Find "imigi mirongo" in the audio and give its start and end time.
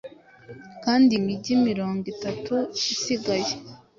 1.19-2.03